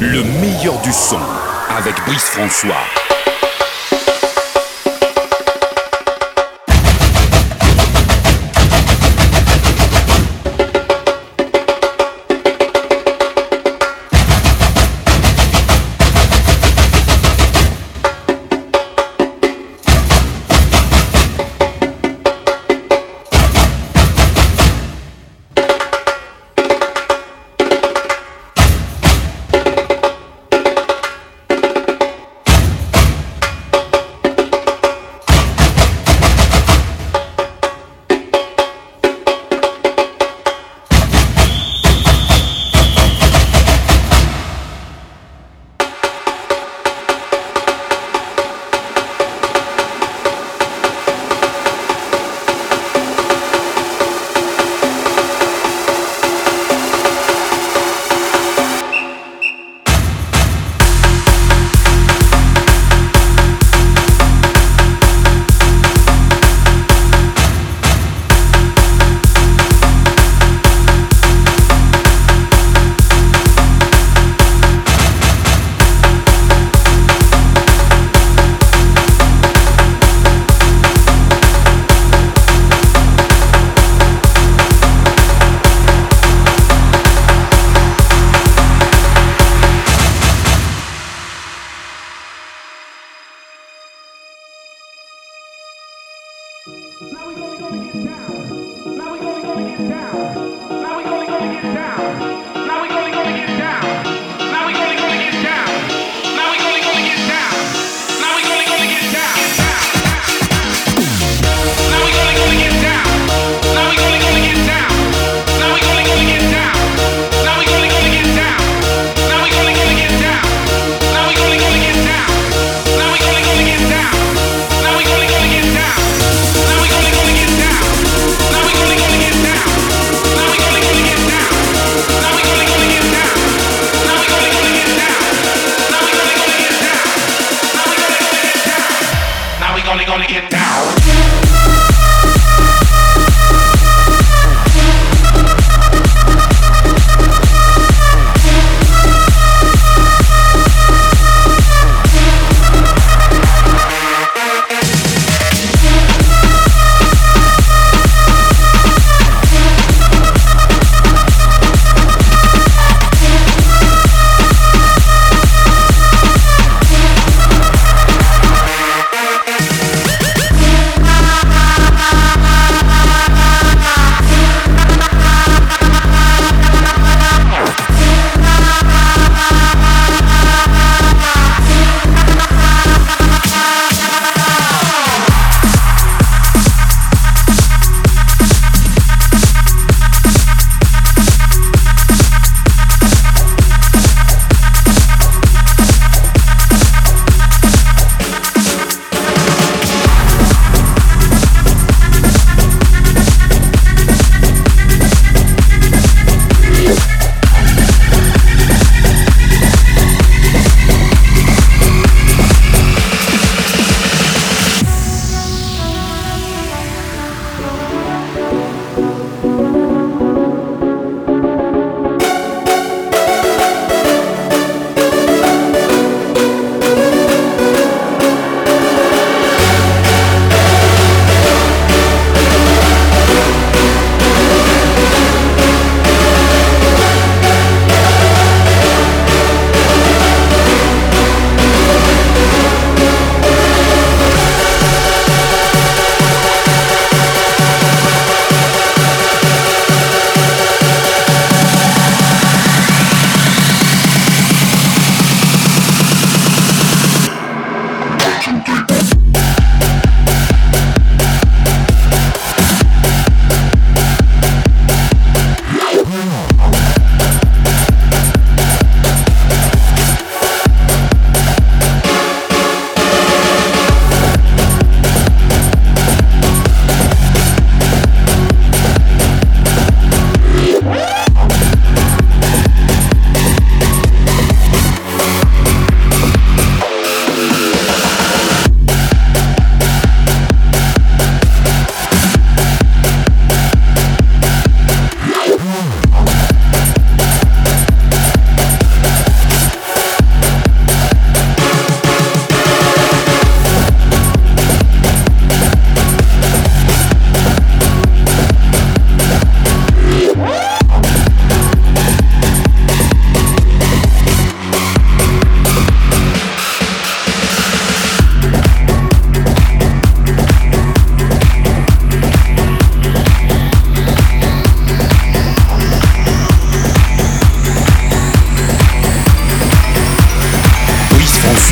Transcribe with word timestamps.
Le 0.00 0.22
meilleur 0.22 0.78
du 0.82 0.92
son 0.92 1.18
avec 1.74 1.94
Brice 2.04 2.28
François. 2.28 3.05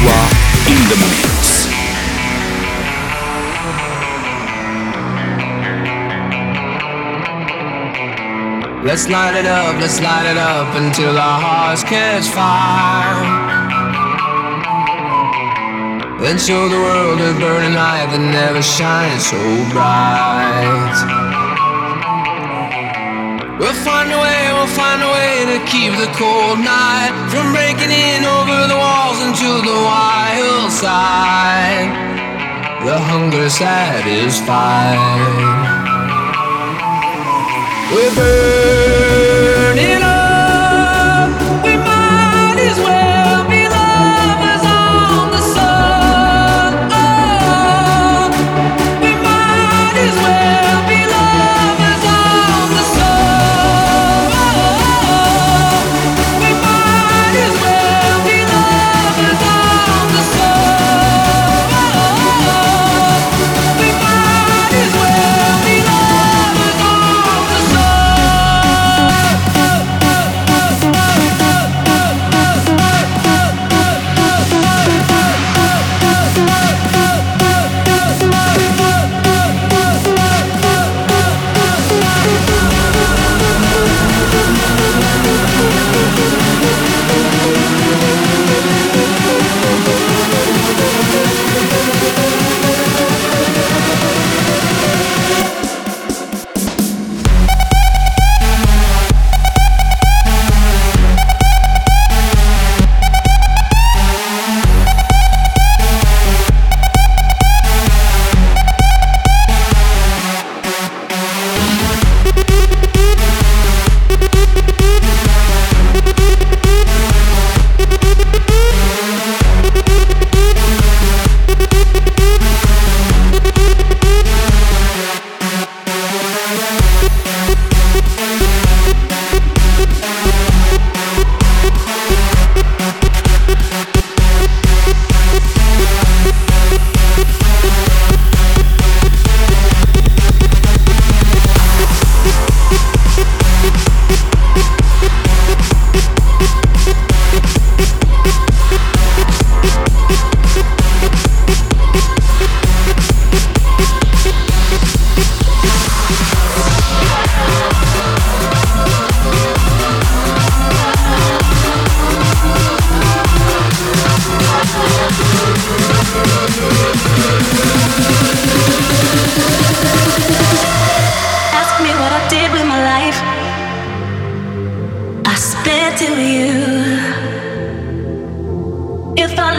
François 0.05 0.29
in 0.73 0.81
the 0.91 0.97
mix. 1.11 1.69
Let's 8.85 9.09
light 9.09 9.35
it 9.35 9.47
up, 9.47 9.81
let's 9.81 10.01
light 10.01 10.27
it 10.31 10.37
up 10.37 10.75
until 10.77 11.17
our 11.17 11.41
hearts 11.41 11.83
catch 11.85 12.27
fire. 12.29 13.43
Then 16.21 16.39
show 16.39 16.69
the 16.69 16.77
world 16.77 17.21
a 17.21 17.33
burning 17.39 17.75
light 17.75 18.09
that 18.11 18.21
never 18.21 18.63
shines 18.63 19.27
so 19.27 19.39
bright. 19.73 21.24
We'll 23.59 23.73
find 23.73 24.11
a 24.11 24.19
way, 24.19 24.51
we'll 24.53 24.67
find 24.67 25.01
a 25.01 25.07
way 25.07 25.47
to 25.53 25.59
keep 25.71 25.93
the 25.95 26.11
cold 26.19 26.59
night 26.59 27.15
from 27.31 27.53
breaking 27.53 27.93
in 27.93 28.25
over 28.25 28.67
the 28.67 28.75
walls 28.75 29.23
into 29.23 29.63
the 29.63 29.79
wild 29.91 30.73
side. 30.73 31.87
The 32.85 32.99
hunger 32.99 33.49
satisfied. 33.49 34.99
We're 37.95 38.15
burning 38.17 38.84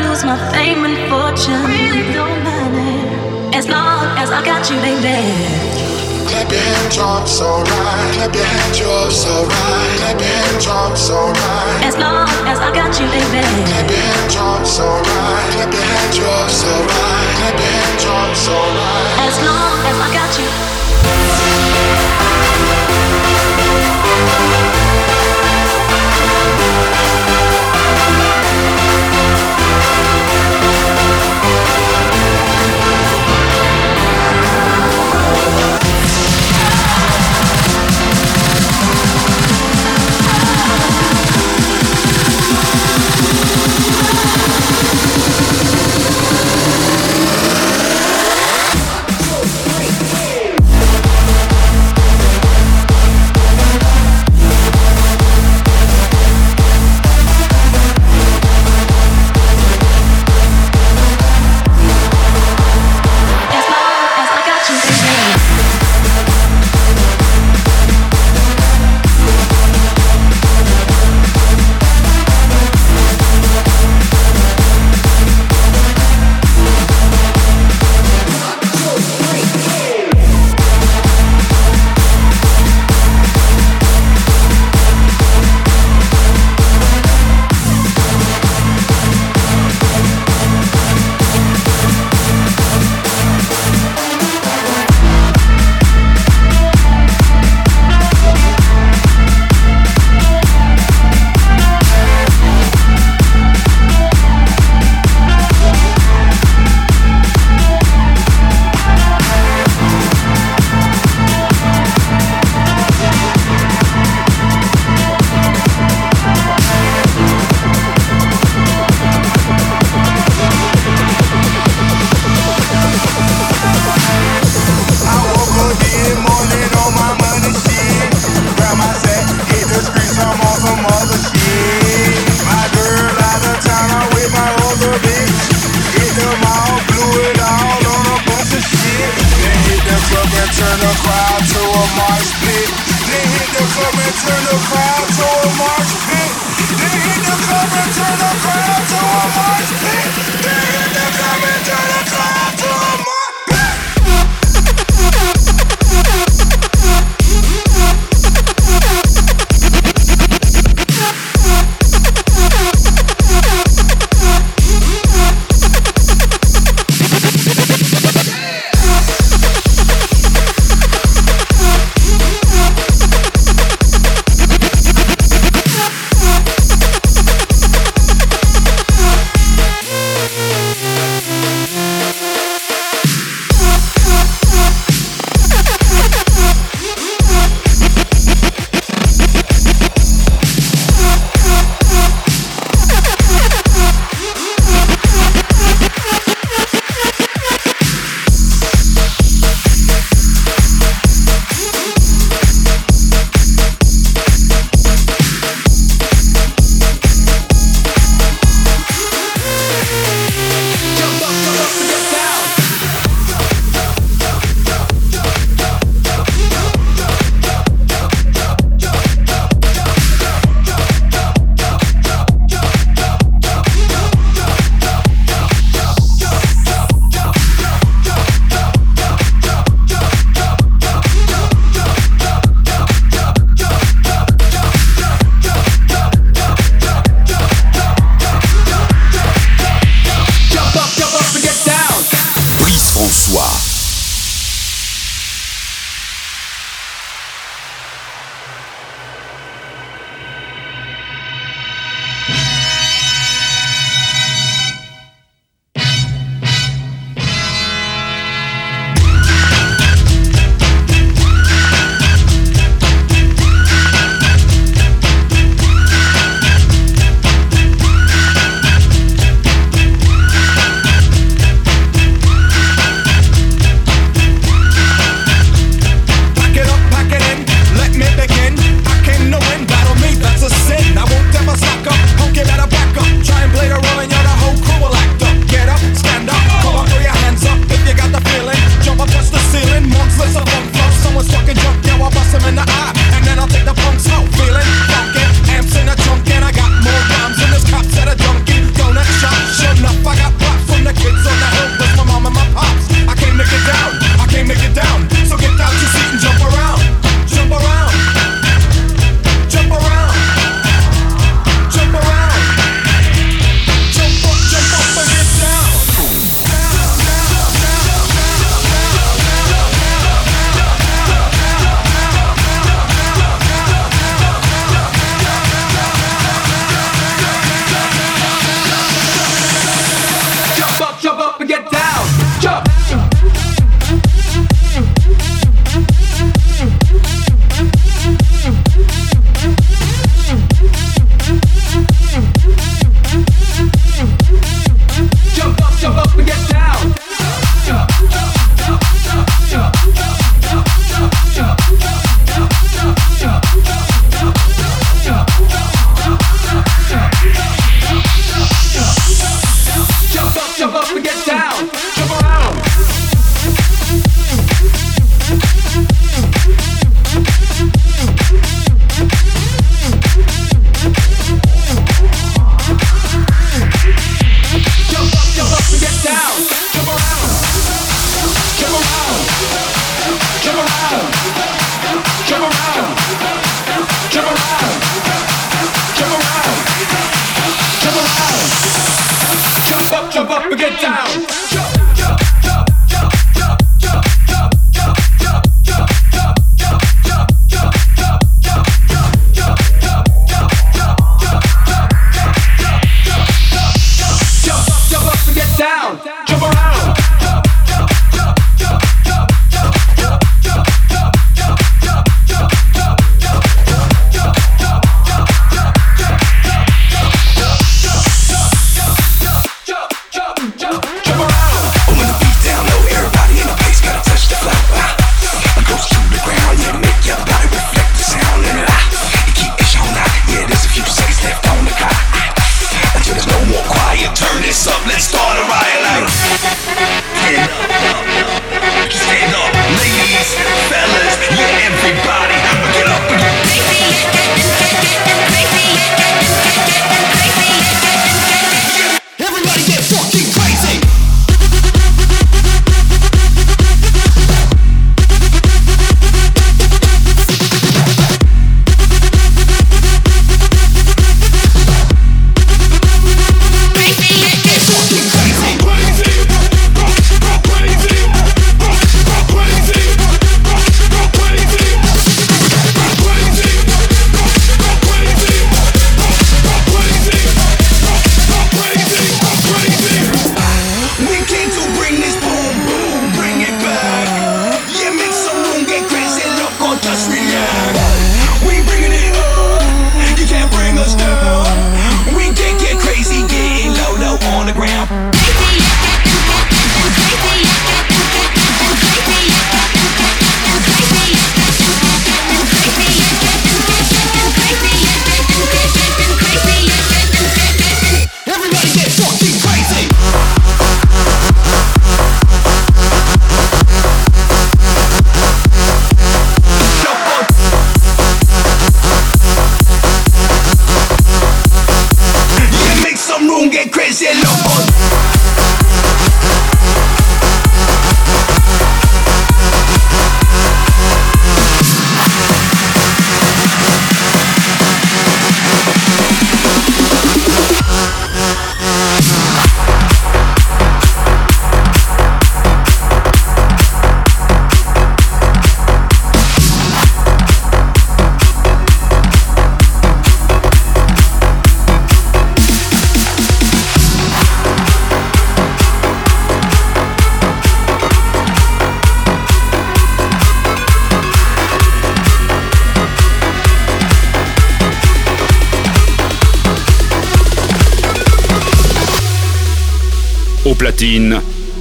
lose 0.03 0.23
my 0.23 0.37
fame 0.51 0.83
and 0.85 0.97
fortune, 1.09 1.63
really 1.65 2.11
don't 2.13 2.43
matter. 2.43 3.55
As 3.55 3.67
long 3.67 4.03
as 4.17 4.29
I 4.31 4.43
got 4.43 4.69
you, 4.69 4.77
baby. 4.83 5.15
Clap 6.27 6.51
your 6.51 6.59
hands, 6.59 6.95
drop 6.95 7.27
so 7.27 7.47
right. 7.63 8.11
Clap 8.15 8.35
your 8.35 8.43
hands, 8.43 8.77
drop 8.77 9.11
so 9.11 9.31
right. 9.45 9.95
Clap 9.99 10.19
your 10.19 10.27
hands, 10.27 10.65
drop 10.65 10.97
so 10.97 11.15
right. 11.15 11.81
As 11.85 11.95
long 11.97 12.27
as 12.51 12.59
I 12.59 12.69
got 12.73 12.91
you, 12.99 13.07
baby. 13.07 13.43
Clap 13.69 13.89
your 13.89 13.99
hands, 13.99 14.33
drop 14.33 14.65
so 14.65 14.85
right. 14.85 15.47
Clap 15.55 15.71
your 15.71 15.83
hands, 15.83 16.17
drop 16.17 16.49
so 16.49 16.67
right. 16.67 17.33
Clap 17.39 17.55
your 17.55 17.71
hands, 17.71 18.03
drop 18.03 18.31
so 18.35 18.55
right. 18.55 19.27
As 19.27 19.35
long 19.47 19.77
as 19.89 19.97
I 20.01 20.09
got 20.11 20.31
you. 20.39 22.14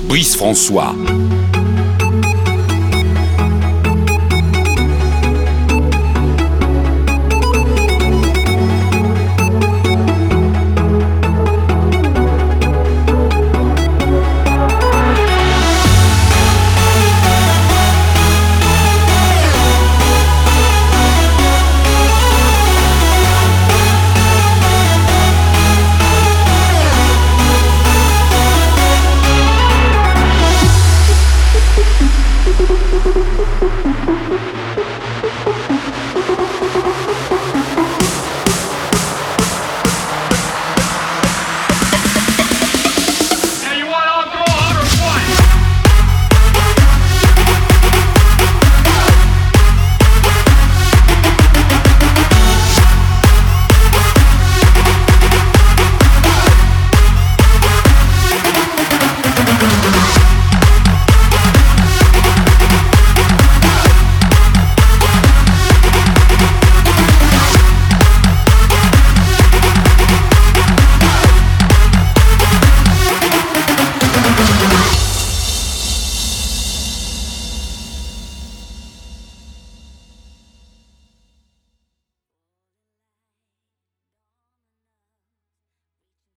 Brice 0.09 0.35
François. 0.35 0.95